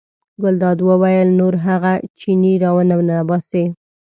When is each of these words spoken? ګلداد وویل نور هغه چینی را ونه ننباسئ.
ګلداد 0.41 0.79
وویل 0.89 1.29
نور 1.39 1.53
هغه 1.65 1.93
چینی 2.19 2.53
را 2.61 2.69
ونه 2.75 2.95
ننباسئ. 3.07 3.65